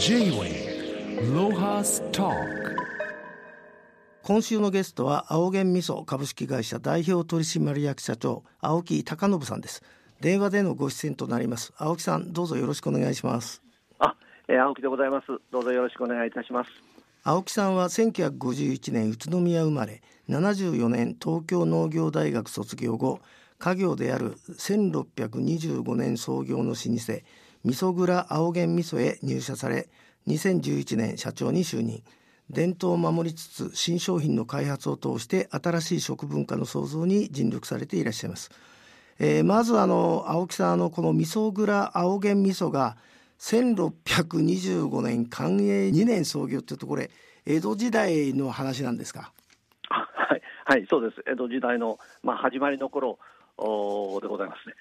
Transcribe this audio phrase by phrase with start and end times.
[0.00, 2.30] J-Way ロハスタ
[4.22, 9.82] 今週のゲストは青源味噌株式会社代表取締役社長青木隆信さんです。
[10.20, 11.72] 電話でのご出演となります。
[11.76, 13.60] 青木さんどうぞよろしくお願いします。
[13.98, 14.14] あ、
[14.46, 15.26] えー、青木でございます。
[15.50, 16.70] どうぞよろしくお願いいたします。
[17.24, 23.18] 青木さんは1951年宇都宮生まれ74年東京農業大学卒業後
[23.58, 27.20] 家業である1625年創業の老舗
[27.64, 29.88] 味噌蔵青源味噌へ入社され
[30.26, 32.02] 2011年社長に就任。
[32.50, 38.50] 伝統を守りつつ新商品の開発を通して新しい食文化の創造に尽力されていらっしゃいます、
[39.18, 42.96] えー、まずあの青木さんあのこの味噌蔵青源味噌が
[43.38, 47.10] 1625年寛永2年創業っていうとこれ
[47.44, 49.32] 江戸時代の話なんですか？
[49.90, 51.22] はい、はい、そうです。
[51.30, 53.18] 江戸時代の、まあ、始まりの頃
[53.58, 54.74] でございますね、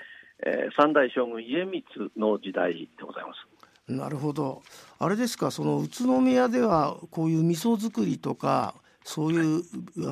[0.46, 3.92] えー、三代将軍家光の時代でございます。
[3.92, 4.62] なるほど。
[5.00, 9.64] あれですかその宇都宮ではこういう味噌作りとかそういう、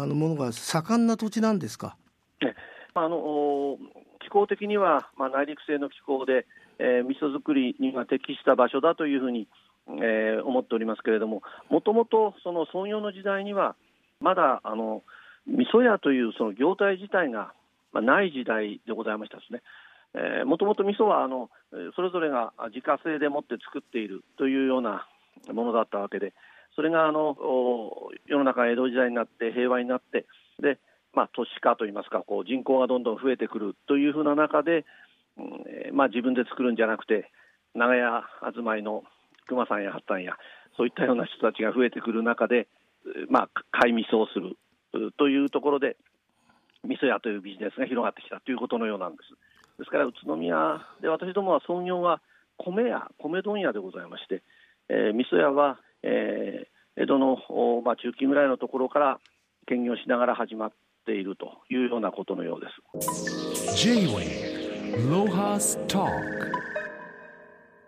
[0.02, 1.98] あのものが盛んな土地なんですか、
[2.42, 2.56] ね
[2.94, 3.78] まあ、あの
[4.22, 6.46] 気候的には、まあ、内陸性の気候で、
[6.80, 9.50] えー、味噌作りには適した場所だというふうに、
[10.02, 13.76] えー、思っておりますけれどももともとその創業の時代には
[14.22, 15.04] まだあの
[15.46, 17.52] 味噌屋というその業態自体が、
[17.92, 19.62] まあ、ない時代でございましたですね。
[20.46, 21.50] もともと味噌はあの
[21.96, 25.08] それぞれが自家製でもって作っているというような
[25.52, 26.34] ものだったわけで
[26.76, 27.36] それがあの
[28.26, 30.26] 世の中江戸時代になって平和になって
[30.62, 30.80] で、
[31.14, 34.86] まあ、都市化といいますかこう人口がどんどん増えてくるというふうな中で、
[35.38, 35.42] う
[35.94, 37.32] んまあ、自分で作るんじゃなくて
[37.74, 39.04] 長屋住まいの
[39.48, 40.38] 熊さんや八さんや
[40.78, 42.68] そういったような人たちが増えてくる中で、
[43.30, 44.58] まあ、買い味噌をする
[45.18, 45.98] というところで
[46.84, 49.34] 味噌屋というビジネスが広がってきたということのようなんです。
[49.78, 52.22] ですから宇都宮で私どもは創業は
[52.58, 54.44] 米屋米問屋でございまして、
[54.90, 57.38] えー、味噌屋は、えー、江戸の、
[57.84, 59.20] まあ、中期ぐらいのところから
[59.68, 60.72] 兼業しながら始まっ
[61.06, 62.68] ているというようなことのようで
[63.76, 63.76] す。
[63.76, 64.56] J-Way
[65.10, 66.06] ロハスタ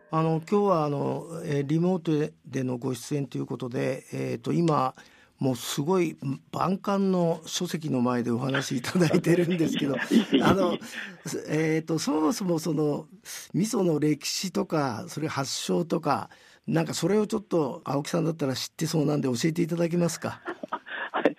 [0.10, 1.26] あの今日はあの
[1.66, 4.94] リモートでのご出演ということで、えー、と今
[5.40, 6.18] もうすごい
[6.52, 9.96] 万感の書籍の前でお話しいただいてるんですけど
[10.44, 10.78] あの、
[11.50, 13.06] えーと、そもそもその
[13.54, 16.30] 味噌の歴史とかそれ発祥とか
[16.68, 20.42] なんかそれをちょっと青木さんだったら知ってそうなんで教えていただけますか？
[21.12, 21.38] はい、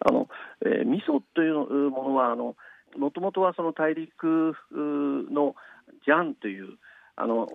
[0.00, 0.28] あの、
[0.64, 2.56] えー、味噌というものはあの
[2.96, 5.54] もともとはその大陸の
[6.04, 6.76] ジャンという
[7.16, 7.48] あの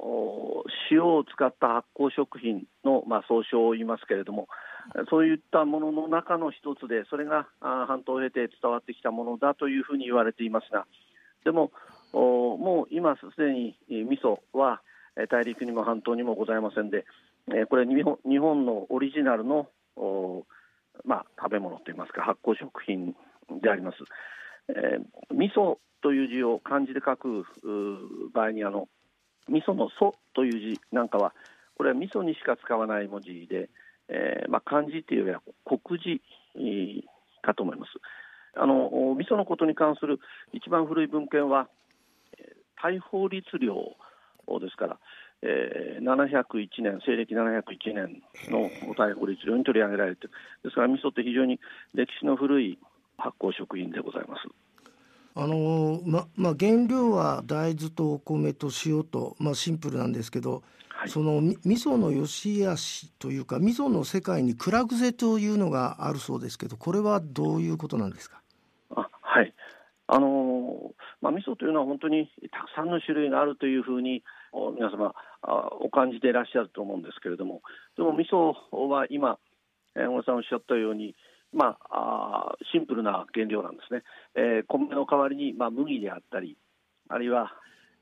[0.91, 4.47] 塩を使った発酵食品の、まあ、総称を言いますけれども
[5.09, 10.85] そういったものの中の一つでそれが半島を経て伝わってきたものだというふうに言われていますが
[11.44, 11.72] でも
[12.13, 14.81] もう今すでに味噌は
[15.29, 17.06] 大陸にも半島にもございませんで
[17.69, 19.68] これ日本日本のオリジナルの
[21.03, 23.16] まあ、食べ物といいますか発酵食品
[23.62, 23.97] であります。
[24.69, 27.46] えー、味噌という字を漢字で書く
[28.34, 28.88] 場合にあの
[29.47, 31.34] 味噌の「祖」という字なんかは
[31.75, 33.69] これは味噌にしか使わない文字で、
[34.09, 36.21] えーまあ、漢字というよりは国字
[37.41, 37.91] かと思います。
[38.57, 40.19] あの味噌のことに関する
[40.53, 41.67] 一番古い文献は
[42.81, 44.99] 大法律令ですから、
[45.41, 50.27] えー、701年西暦701年の大法律令に取り上げられて
[50.63, 51.59] ですから味噌って非常に
[51.93, 52.79] 歴史の古い
[53.17, 54.47] 発酵食品でございます。
[55.37, 60.63] あのままあ、原料は大豆とお米と塩と、まあ、シンプルなんですけど、
[61.05, 68.41] はい、その味噌の良し悪しというか味噌の世界に蔵癖というのがあるそうですけどこれはどういうことなんですか？
[68.95, 69.53] あはい。
[70.07, 74.23] あのまあ、味噌というのは本当にたくさんの種類があるというふうに
[74.75, 75.13] 皆様
[75.81, 77.61] お感じていらっしゃると思うんですけれども。
[77.97, 78.53] でも味噌
[78.87, 79.37] は今
[79.95, 81.16] 小野さんおっしゃったように
[81.53, 84.03] まあ、あシンプルな原料なんですね、
[84.35, 86.57] えー、米の代わりに、まあ、麦であったり
[87.07, 87.53] あるいは、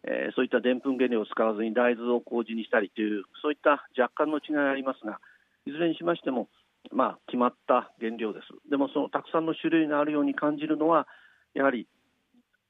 [0.05, 5.19] えー、そういったでんぷん原料を使わずに大豆を麹にしたりというそういった若干の違いがありますが
[5.65, 6.49] いずれにしましても、
[6.91, 11.07] まあ、決まった原料ですでもそのたくさんの種類があるように感じるのは
[11.53, 11.87] やはり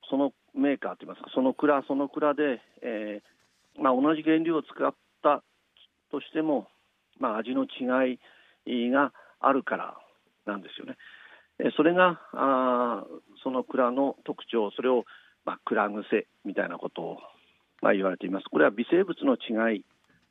[0.10, 4.94] そのメーカーといいますかその蔵その蔵で、えーまあ、同じ原料を使っ
[5.24, 5.44] た
[6.12, 6.68] としても、
[7.20, 8.20] まあ、味の違
[8.66, 9.98] いがあるから
[10.46, 10.98] なんですよね。
[11.78, 13.04] それがあ
[13.44, 15.06] その蔵の特徴それを、
[15.46, 17.18] まあ、蔵癖みたいなことを、
[17.82, 18.46] まあ、言われています。
[18.50, 19.84] これは微生物の違い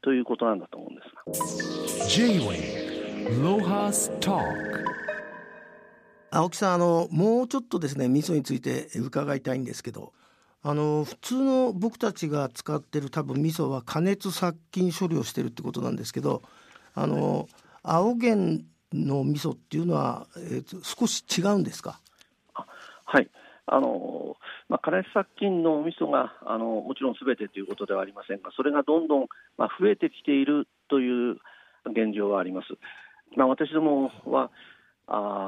[0.03, 1.03] ということなんだと思うんで
[3.83, 4.11] す
[6.31, 10.13] 青木さんあのもうちょっとですね味噌について伺いたいんですけど
[10.65, 16.43] あの普通の僕たちが使ってる多分味噌は加熱殺菌処理をしてるってことなんですけど
[16.95, 17.49] あの
[17.85, 22.01] 青源の味噌っていうのは、えー、少し違うんですか？
[23.05, 23.29] はい
[23.67, 24.37] あの
[24.69, 29.27] まあ、加熱殺菌の味噌があのもちろんすべてということではありませんがそれがどんどん、
[29.57, 31.37] まあ、増えてきているという
[31.87, 32.67] 現状はあります。
[33.37, 34.51] まあ、私どもは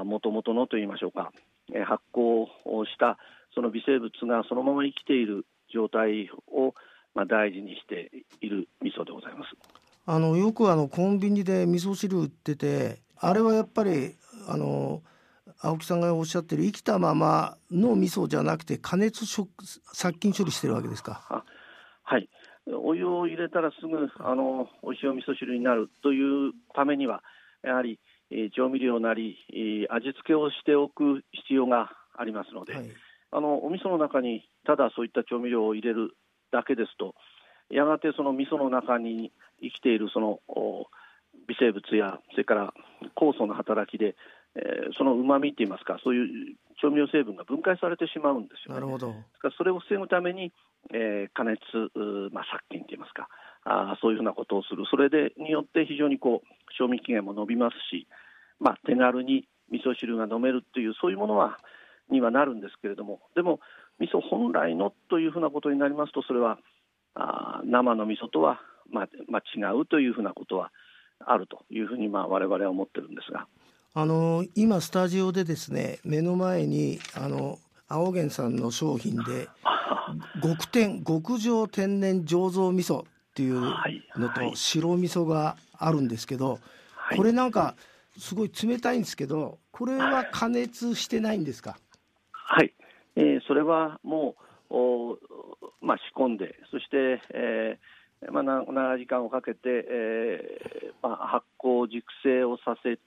[0.05, 1.33] もともとのといいましょうか、
[1.73, 3.19] えー、発酵をした
[3.55, 6.75] その微生物がそのまま生きている状態を、
[7.15, 8.11] まあ、大事にして
[8.41, 9.51] いる味噌でございます
[10.07, 14.17] あのよくあのコンビニで味噌汁売っててあれはやっぱり
[14.49, 15.03] あの
[15.61, 19.49] 青木さんがおっしゃってる生きたままの味噌じゃなくて加熱殺
[20.19, 21.45] 菌処理してるわけですか？
[22.05, 22.29] はい。
[22.67, 27.23] お湯を入れたらすぐあのおいしいお味噌汁になるというためには
[27.63, 28.01] やはり
[28.57, 29.37] 調味料なり
[29.91, 32.91] 味付けをしておく必要がありますので、はい、
[33.33, 36.17] あのお味噌の中にただそういった調味料を入れる
[36.53, 37.15] だけですと
[37.69, 39.31] やがてその味噌の中に
[39.61, 40.41] 生きているその
[41.47, 42.73] 微生物やそれから
[43.15, 44.17] 酵素の働きで、
[44.57, 49.15] えー、そのうまみっていいますかそういう調味料成分が分解されてしまうんですよ、ね、なるほど。
[49.57, 50.53] それを防ぐために、
[50.93, 51.59] えー、加熱、
[52.33, 53.29] まあ、殺菌といいますか。
[53.65, 54.85] あそういうふうなことをする。
[54.91, 58.07] それでによって非常にこう賞味期限も伸びますし、
[58.61, 61.59] まあ、手軽に味噌汁が飲めるっていうそういうものは
[62.11, 63.21] にはなるんですけれども。
[63.35, 63.61] でも
[63.99, 66.59] 味噌本来のというふうなことになりますとそれは
[67.15, 68.61] あ生の味噌とは、
[68.91, 70.71] まあまあ、違うというふうなことは
[71.25, 73.47] あるというふうにまあ我々は思ってるんですが
[73.97, 77.59] あの今スタジオでですね目の前にあの
[77.89, 79.49] 青源さんの商品で
[80.43, 86.59] 極天極上天然醸造味噌っていうのと白味噌があるんですけど、
[87.17, 87.75] これなんか
[88.17, 91.77] すごい冷たいんですけどこれは加熱してないんですか？
[92.33, 92.73] はい、
[93.17, 94.37] えー、それはも
[94.71, 95.19] うお、
[95.81, 103.03] まあ、仕込んでそして、えーまあ、長時間をかけて、えーまあ、発酵熟成をさせた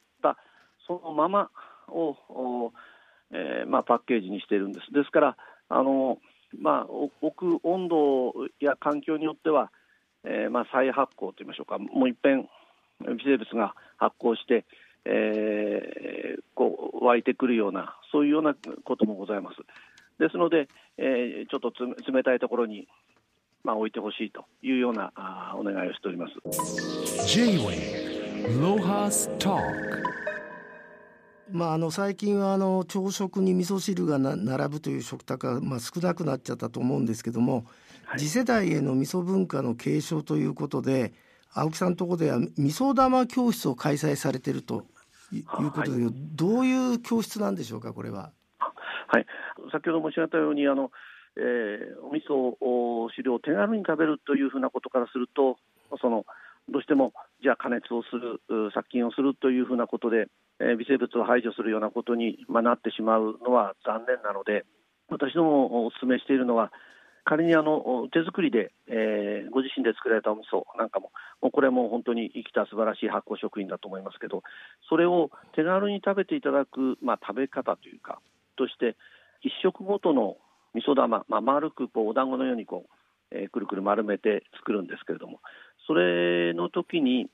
[0.87, 1.49] そのまま
[1.89, 2.15] を、
[3.31, 4.93] えーまあ、パッケージにしているんです。
[4.93, 5.37] ですから
[5.69, 6.19] あの、
[6.57, 6.85] まあ、
[7.21, 9.71] 置く温度や環境によっては、
[10.23, 12.47] えーまあ、再発酵といいましょうかもういっぺん
[13.01, 14.65] 微生物が発酵して、
[15.05, 19.57] えー、こう湧いてくるようなそういうようなこともございます。
[20.19, 20.67] ですので、
[20.97, 21.71] えー、ちょっと
[22.11, 22.87] 冷たいところに、
[23.63, 26.33] まあ、置いてほしいというようなあお願いをしております。
[31.51, 37.65] まあ、あの最近はあの朝食に味噌汁がな並ぶという食卓がまあ少なくなっちゃったと思うんですけども、
[38.05, 41.13] はい、次世代への味噌文化の継承ということで
[41.53, 44.85] 青木さんのところでは味噌玉教室を開催されていると
[45.31, 48.31] いうことで、はい、どういう教室なんでしょうかこれは。
[49.07, 49.25] はい、
[49.71, 50.91] 先ほど申し上げたようにあの、
[51.37, 55.57] えー、お味噌汁を手軽に食べるというふうなことからすると
[56.01, 56.25] その
[56.69, 57.13] どうしても
[57.47, 58.43] じゃあ加熱をする
[58.75, 60.27] 殺菌をするというふうなことで、
[60.59, 64.65] え、微生物を排除するようなことに、ま、なってしまうのは残念なので
[65.07, 66.73] 私どもお勧めしているのは
[67.23, 71.11] 仮にあの手作りで、えー、ご自身で作られたお味噌なんかも
[71.41, 74.43] もうこれも本当に生きた素晴らしい発酵食品だと思いますけど
[74.89, 78.19] それを手軽に食べていただく、まあ、食べ方というか
[78.57, 78.97] として
[79.39, 80.35] 一食ごとの
[80.73, 82.87] 味噌玉、まあ、丸くこうお団子のようにこ
[83.31, 85.39] う、えー、くるくる丸めて作るんですけれども
[85.87, 87.29] それの時に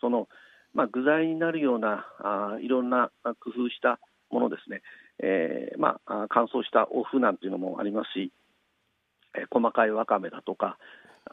[0.00, 0.28] その、
[0.72, 3.98] まあ、具材になるようなあいろんな工夫した
[4.30, 4.82] ものですね、
[5.22, 8.32] えーまあ、乾燥したお麩なんていうのもありますし、
[9.34, 10.78] えー、細かいわかめだとか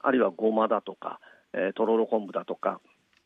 [0.02, 1.20] あるいはごまだとか、
[1.54, 2.82] えー、とろろ昆布だとか、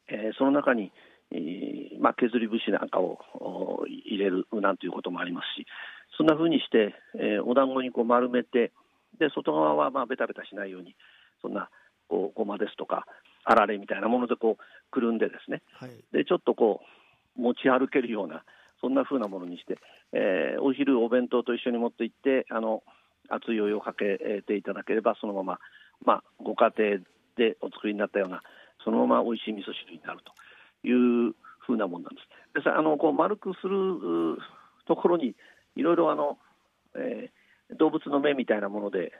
[0.07, 0.91] え、その中に、
[1.31, 5.65] えまあ、削り節なんかを入れるなんていうこともありますし
[6.17, 8.71] そんなふうにして、えー、お団子にこう丸めて
[9.19, 10.95] で外側はまあベタベタしないように
[11.41, 11.69] そんな
[12.07, 13.05] こうごまですとか
[13.49, 16.81] あられみたいなものでこうくるんでですね、はい、でちょっとこ
[17.35, 18.43] う持ち歩けるような
[18.79, 19.79] そんなふうなものにして、
[20.13, 22.83] えー、お昼お弁当と一緒に持って行ってあの
[23.27, 25.59] 熱いお湯をかけていただければそのまま、
[26.05, 26.97] まあ、ご家庭
[27.37, 28.41] でお作りになったような
[28.83, 32.63] そのまま美味しい味噌汁になるというふうなものなんです。
[32.63, 34.37] であのこう丸くする
[34.85, 35.35] ところに
[35.75, 36.37] いろいろあの、
[36.95, 39.11] えー、動物の目みたいなもので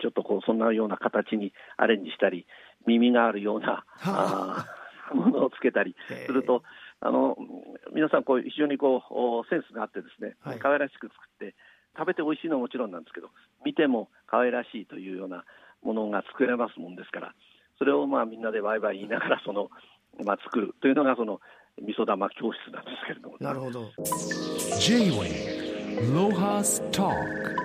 [0.00, 2.46] ちょっとこうそんなような形にアレンジしたり
[2.86, 4.66] 耳があるようなあ。
[5.14, 5.96] ものをつけたり
[6.26, 6.62] すると
[7.00, 7.36] あの
[7.94, 11.14] 皆さんこう非常にこうセンスがあってですね、はい、可愛らしく作
[11.46, 11.54] って
[11.96, 13.28] 食べて美味しいのはもちろんなんですけど
[13.64, 15.44] 見ても可愛らしいというような
[15.82, 17.34] ものが作れますもんですから
[17.78, 19.70] それをまあみんなでワイワイ言いながらその、
[20.24, 21.40] まあ、作るというのがその
[21.80, 23.84] 味噌玉教室なんですけれども、なるほど。
[24.80, 27.57] J-Way ロハストーク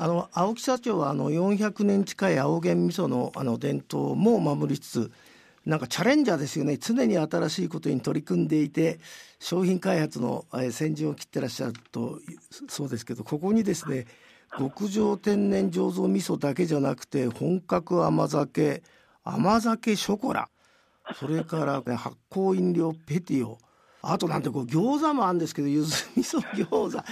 [0.00, 5.10] あの青木社長はあの400年近い青源味噌のあの伝統も守りつつ
[5.66, 6.78] なんかチャレンジャーですよね。
[6.78, 9.00] 常に新しいことに取り組んでいて
[9.40, 12.20] 商品開発の先陣を切ってらっしゃると
[12.68, 14.06] そうですけどここにですね
[14.56, 18.82] 極上天然醸造味噌だけじゃなくて本格甘酒
[19.24, 20.48] 甘酒ショコラ
[21.16, 23.58] それから、ね、発酵飲料ペティオ
[24.00, 27.04] あとなんてこう餃子もあるんですけどゆず味噌餃子。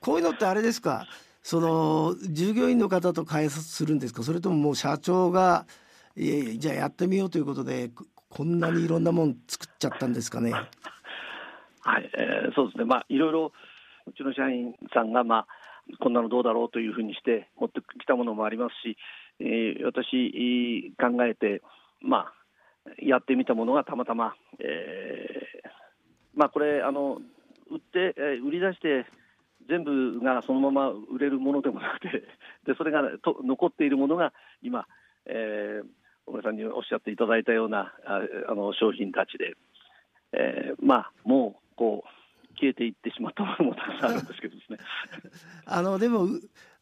[0.00, 1.06] こういうのってあれですか？
[1.42, 4.22] その従業員の方と開発するんですか？
[4.22, 5.66] それとももう社長が
[6.16, 7.90] いやいやじゃあやってみようということで
[8.28, 10.52] こんなにいろんなもん作っちゃったんですかね？
[10.52, 13.52] はい、えー、そうですね、まあ、いろいろ
[14.06, 15.46] うちの社員さんが、まあ、
[15.98, 18.98] こんなのどうだろうというふうにして持ってきたものもありますし、
[19.40, 21.62] えー、私考えて、
[22.02, 22.32] まあ、
[23.02, 25.68] やってみたものがたまたま、えー
[26.34, 27.18] まあ、これあの
[27.70, 29.06] 売って、えー、売り出して
[29.70, 32.24] 全部がそのまま売れるものでもなくて
[32.66, 34.86] でそれがと残っているものが今、
[35.26, 35.88] えー、
[36.26, 39.56] 小村さんにおっしゃっていただいたようなああの商品たちで、
[40.32, 44.78] えー、まあもうこう消えていってしまったものもたくさんあるんですけどですね。
[45.64, 46.26] あのでも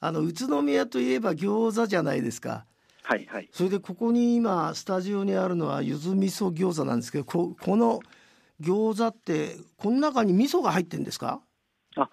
[0.01, 2.65] あの宇都宮といえば餃子じゃないですか。
[3.05, 8.01] はいはい、それでここに今スタジオにあるのはゆず味噌餃子なんですけどここの
[8.61, 11.41] 餃子ってこの中に味噌が入ってるんですか？
[11.97, 12.11] あ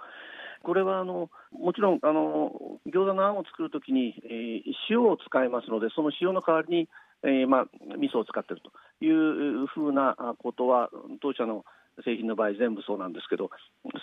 [0.66, 2.52] これはあのもちろんあの
[2.88, 6.90] 餃子のあんを作るときに、えー、塩を使いますのでその塩の代わりに、
[7.24, 7.66] えーまあ、
[7.98, 10.90] 味噌を使っているというふうなことは
[11.22, 11.64] 当社の
[12.04, 13.52] 製品の場合全部そうなんですけど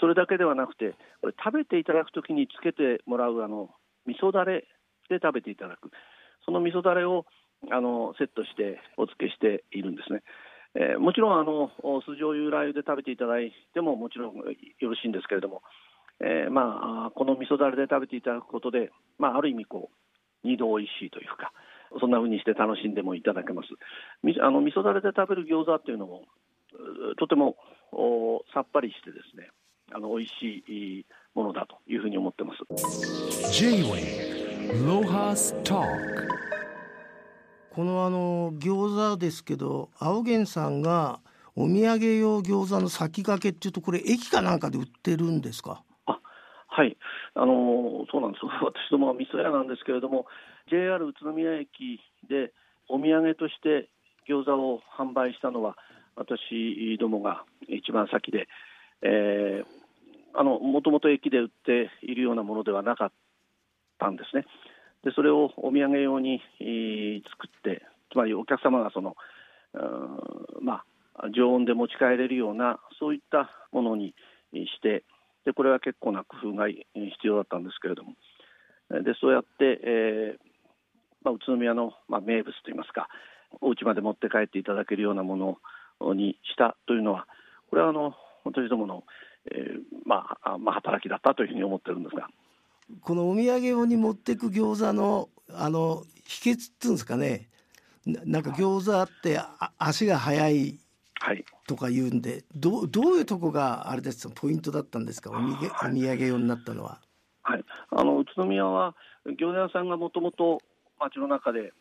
[0.01, 3.69] それだけではなくてこれ食べていただくときにつけてもらうあの
[4.07, 4.65] 味噌だれ
[5.11, 5.91] で食べていただく
[6.47, 7.27] その味噌だれを
[7.71, 10.23] あのセットしてお付けしているんですね。
[10.75, 14.43] えー、もちろんあの酢醤油ラー油で食べていただいてももちろんよ
[14.81, 15.63] ろしいんですけれども
[16.23, 19.91] えー、まあ、この味噌だれで食べていただくことで、まあ、ある意味こ
[20.45, 21.53] う二度おいしいというか
[22.01, 23.69] そんなふうにして楽しんでもいただけます。
[24.41, 26.23] あの味噌だれで食べる餃子っていうのも
[27.19, 27.57] とても
[28.55, 29.51] さっぱりしてですね
[29.93, 30.65] あの美味し
[31.03, 32.63] いものだというふうに思ってます。
[33.53, 35.83] J-Way ロハスタ
[37.71, 41.21] このあの餃子ですけど青源さんが
[41.55, 45.83] お土産用餃子の先駆けっていうとこれ駅かなんかで売ってるんですか？
[46.75, 46.97] はい、
[47.35, 50.25] あのそうなんです、 私どもは味噌屋なんですけれども、
[50.71, 52.51] JR 宇都宮駅で
[52.89, 53.91] お土産として
[54.27, 55.77] 餃子を販売したのは、
[56.17, 58.49] 私どもが一番先で、
[59.03, 63.13] えー、もともと駅で売っているようなものではなかっ
[63.99, 64.47] たんですね。
[65.05, 66.41] でそれをお土産用に、
[67.29, 69.15] 作って、つまりお客様がその、
[70.63, 70.85] ま
[71.17, 74.15] あ、常温で持ち帰れるような、そういったものに
[74.53, 75.05] して、
[75.45, 76.83] でこれは結構な工夫が必
[77.25, 78.15] 要だったんですけれども。
[78.91, 80.53] でそうやって、えー
[81.25, 83.09] まあ、宇都宮の、まあ、名物といいますか
[83.61, 85.59] お家まで持って帰っていただけるようなも
[86.01, 87.27] のにしたというのは
[87.71, 89.05] これはあの私どもの、
[89.51, 92.29] えーまあまあ、働きだったというふうに思ってるんですが。
[93.01, 97.49] このお土産用に持っていく餃子のあの秘訣っていうんですかね。
[98.05, 99.41] なんか餃子って
[99.79, 100.79] 足が速い
[101.67, 105.31] とか言うんで、はい、どどういうとこがあれですポイントだったんですか？
[105.31, 107.01] お土産、はい、お土産用になったのは。
[107.43, 108.95] はい、あの宇都宮は
[109.27, 110.61] 餃子屋さんがもともと
[110.99, 111.73] 町の中で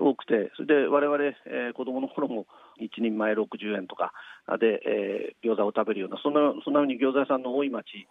[0.00, 2.46] 多くて、それで我々、えー、子供の頃も
[2.80, 4.12] 1人前60円とか
[4.60, 8.06] で、えー、餃子を食べるような、そんなそんなふうに餃子屋さんの多い町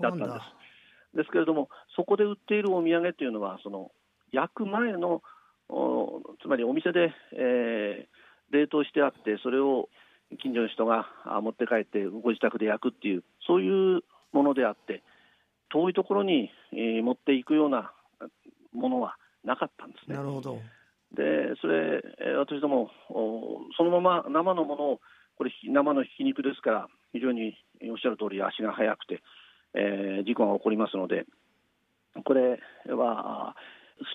[0.00, 1.16] だったんです。
[1.16, 3.90] ですけれども、そこで売っているお土産っていうのは、その
[4.30, 5.22] 焼く前の、
[6.40, 9.88] つまりお店で、えー、冷凍してあって、それを
[10.38, 11.06] 近所の人が
[11.42, 15.02] 持って帰ってご自宅で焼くっていうそういうものであって
[15.70, 17.92] 遠いところに、えー、持っていくような
[18.72, 20.16] ものはなかったんですね。
[20.16, 20.58] なるほど
[21.12, 22.02] でそれ
[22.38, 22.90] 私ども
[23.76, 25.00] そのまま生のものを
[25.36, 27.56] これ生のひき肉ですから非常に
[27.90, 29.22] おっしゃる通り足が速くて、
[29.74, 31.26] えー、事故が起こりますので
[32.24, 32.60] これ
[32.94, 33.56] は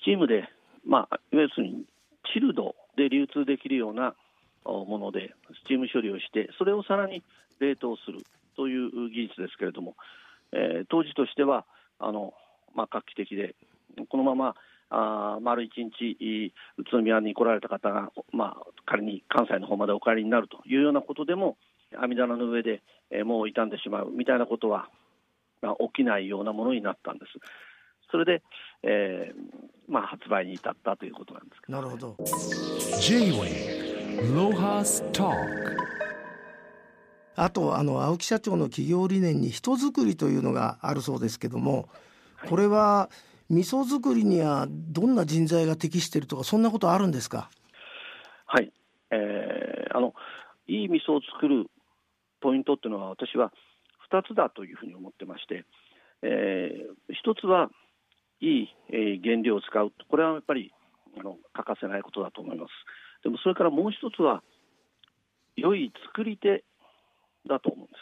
[0.01, 0.47] スチームで、
[0.85, 1.85] まあ、いわゆる
[2.33, 4.15] チルドで流通できるような
[4.65, 7.23] ものでスチーム処理をしてそれをさらに
[7.59, 8.19] 冷凍する
[8.55, 9.95] という技術ですけれども、
[10.51, 11.65] えー、当時としては
[11.99, 12.33] あの、
[12.73, 13.55] まあ、画期的で
[14.09, 14.55] このまま
[14.89, 21.57] あ丸一日宇都宮に来られた方が、まあ、仮に関西の方までお帰りになるというようなことでも
[21.97, 22.81] 網棚の上で、
[23.11, 24.89] えー、もう傷んでしまうみたいなことは、
[25.61, 27.31] まあ、起きないようなものになったんです。
[28.11, 28.43] それで、
[28.83, 32.15] えーまあ、発売に至ったということなんですけど、ね、なるほど。
[37.37, 41.89] あとあの青木社長の企業理念に人づくりというのがあるそうですけども
[42.49, 43.09] これは
[43.49, 47.49] 味噌作りにはどんな人材が適しているとかそんなことあるんですか？
[48.45, 48.71] はい、
[49.11, 50.13] えー、あの
[50.67, 51.67] いい味噌を作る
[52.41, 53.51] ポイントっていうのは私は
[54.11, 55.65] 2つだというふうに思ってまして、
[56.21, 57.69] えー、1つは
[58.39, 59.91] いい、えー、原料を使う。
[60.09, 60.71] これはやっぱり
[61.19, 62.71] あの欠かせないことだと思います
[63.25, 64.43] でもそれからもう一つは
[65.57, 66.63] 良い作り手
[67.49, 67.93] だと思うんで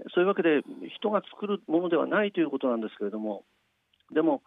[0.00, 0.14] す。
[0.14, 0.62] そういうわけで
[0.96, 3.44] 人が作るものではないということなんですけれども
[4.14, 4.40] でも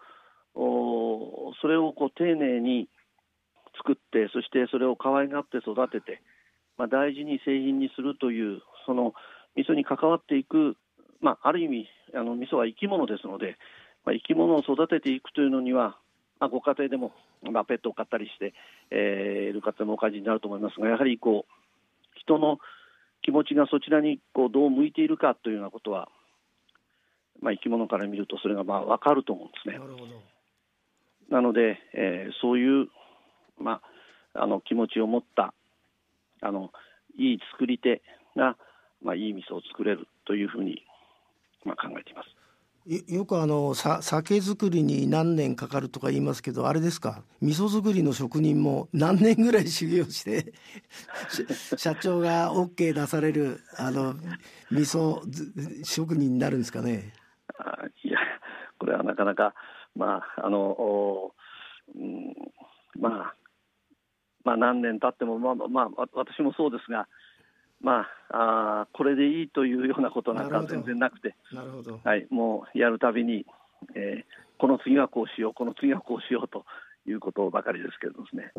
[0.55, 2.88] それをこう丁寧に
[3.77, 6.22] 作ってそしてそれを可愛がって育てて、
[6.77, 9.13] まあ、大事に製品にするというその
[9.55, 10.77] 味噌に関わっていく、
[11.22, 13.57] まあ、ある意味あの味噌は生き物ですので、
[14.05, 15.98] まあ、生き物を育てていくというのには、
[16.43, 17.13] まあ、ご家庭でも、
[17.50, 18.53] まあ、ペットを飼ったりして、
[18.91, 21.51] えー、いる方もお感じになると思いますがやはりこう
[22.19, 22.57] 人の
[23.21, 26.09] 気持ちがそちらにこうどう向いているかというようなことは、
[27.41, 29.79] まあ、生き物から見るとそれがまあ分かると思うんですね。
[31.29, 32.88] なので、えー、そういう、
[33.57, 33.79] ま
[34.33, 35.53] あ、あの気持ちを持った
[36.41, 36.71] あの
[37.17, 38.01] いい作り手
[38.35, 38.57] が、
[39.01, 40.83] まあ、いい味噌を作れるというふうに、
[41.63, 42.42] まあ、考えています。
[42.85, 47.23] よくあのさ酒造りに何年かかるとか言いますけどあれですか？
[47.41, 50.53] 味噌作りの職人も何年ぐらい修行して
[51.77, 54.15] 社長が OK 出されるあの
[54.69, 55.21] 味噌
[55.85, 57.13] 職人になるんですかね？
[57.57, 58.17] あいや
[58.77, 59.53] これはなかなか
[59.95, 61.31] まああの、
[61.95, 62.33] うん、
[62.99, 63.35] まあ
[64.43, 67.07] まあ何年経ってもまあまあ私もそうですが
[67.83, 71.35] まあ、あこれでいいというようなことなんか全然なくて。
[71.51, 73.45] なるほど、はい、もうやるたびに、
[73.93, 74.23] えー、
[74.57, 76.65] この次はこうしようこの次はこうしようと
[77.05, 78.51] いうことばかりですけれどですね。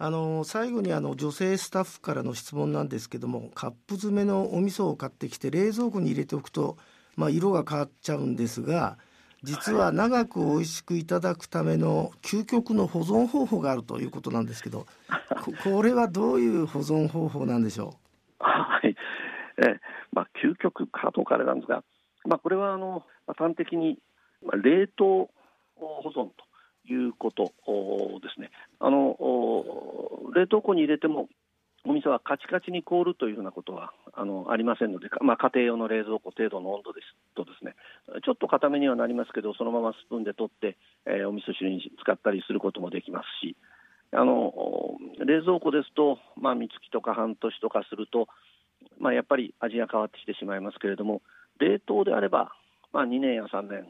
[0.00, 6.76] あの最後にあの女性スタッフからの質問なんですけどもカップ詰めのお味噌を買ってきて冷蔵庫に入れておくと、
[7.16, 8.96] まあ、色が変わっちゃうんですが
[9.42, 14.86] 実は長く美味しくいただくための究極の保存方法があるということなんですけど
[15.64, 17.94] これはどういう保存方法なんでしょ
[18.40, 18.44] う？
[18.44, 18.96] はい。
[19.58, 19.80] え
[20.12, 21.82] まあ、究極かどうかあれなんですが、
[22.24, 23.04] まあ、これはあの
[23.36, 23.98] 端的に
[24.62, 25.30] 冷凍
[25.76, 26.30] 保存
[26.86, 27.44] ということ
[28.22, 28.50] ですね。
[28.80, 29.16] あの
[30.34, 31.28] 冷凍庫に入れても
[31.84, 37.74] お味噌はカチカチに凍るというようなことはあのありませんので、まあ、家庭用の冷蔵庫程度の温度ですとですね
[38.24, 43.56] ちょっと固めにはなりますけどそのままスプーンで取って、えー、お味噌汁に使ったりすることもできますし
[44.12, 44.52] あの
[45.24, 48.26] 冷蔵庫ですと、まあ、三月とか半年とかすると、
[48.98, 51.22] まあ、やっぱり味が変わってきてしまいますけれども
[51.60, 52.52] 冷凍であれば、
[52.92, 53.86] まあ、2年や3年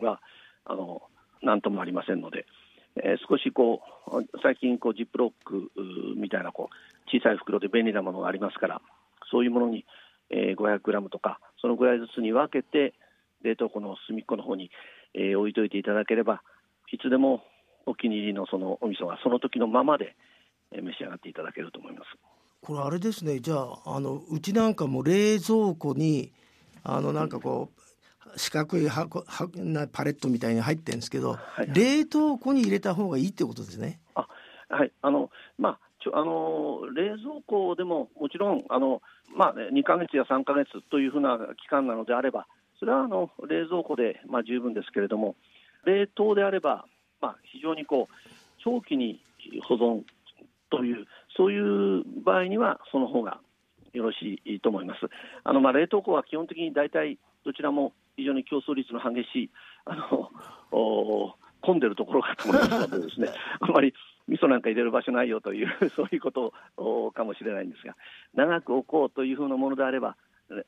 [0.00, 0.20] は
[0.64, 1.02] あの
[1.42, 2.46] なんともありませんので。
[3.04, 5.70] えー、少しこう最近こうジップロック
[6.16, 8.80] みたいなこう小さい袋で便利なものがありますから
[9.30, 9.84] そういうものに、
[10.30, 12.94] えー、500グラムとかそのぐらいずつに分けて
[13.42, 14.70] 冷凍庫の隅っこの方に、
[15.14, 16.42] えー、置いといていただければ
[16.92, 17.42] いつでも
[17.86, 20.16] お気に入りのそのお味噌がその時のままで、
[20.72, 22.06] えー、召し上がっていただけると思います。
[22.60, 26.32] これあれですねじゃああのうちなんかも冷蔵庫に
[26.82, 27.80] あのなんかこう
[28.36, 29.24] 四角い箱
[29.56, 34.00] なパレットみたいに入ってるんですけど、はいはい、冷凍庫に入れた方がいいってことですね。
[34.14, 34.26] あ
[34.68, 39.02] はいあのまあちょあの冷蔵庫でももちろんあの、
[39.36, 42.46] まあね、2か月や3か月というふうな期間なのであれば
[42.78, 45.34] それはあの冷蔵庫で、まあ、十分ですけれども
[45.84, 46.84] 冷凍であれば、
[47.20, 48.14] まあ、非常にこう
[48.62, 49.20] 長期に
[49.68, 50.02] 保存
[50.70, 53.40] というそういう場合にはその方が
[53.92, 55.00] よろしいと思います。
[55.44, 59.50] あのまあ冷凍庫は基本的に大体どちらも非常に競争率の激しい
[59.86, 63.28] あの混んでるところかと思いますので ですね
[63.60, 63.94] あまり
[64.26, 66.52] 味噌なんか入れる場所ないよという そういうこと
[67.12, 67.96] かもしれないんですが
[68.34, 70.16] 長く置こうというふうなものであれば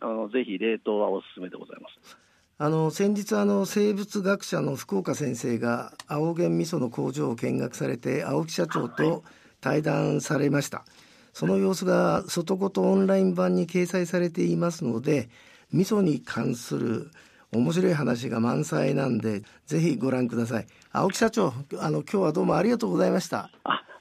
[0.00, 2.18] あのぜひ冷凍はおすすめでございます。
[2.58, 9.24] あの先日あの生物学者の福岡先生が青源味噌の工場を見学されて青木社長と
[9.62, 10.86] 対談されました、はい、
[11.32, 15.30] その様子が外ごとオンライン版に掲載されていますので
[15.72, 17.10] 味噌に関する
[17.52, 20.66] 面白い話が満載なんでぜひご覧ください。
[20.92, 23.50] 青木社長あの今日はどうもありがとうございました。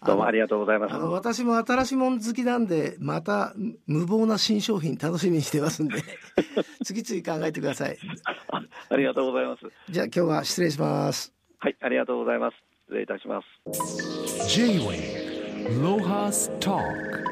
[0.06, 0.94] どうもありがとうございます。
[0.94, 3.54] あの私も新しいもの好きなんでまた
[3.88, 6.02] 無謀な新商品楽しみにしてますんで
[6.86, 7.98] 次々考えてください。
[8.90, 9.64] ありがとうございます。
[9.90, 11.34] じゃあ今日は失礼します。
[11.58, 12.56] はいありがとうございます。
[12.86, 14.58] 失礼いたします。
[14.58, 17.29] J-Way ロハストーク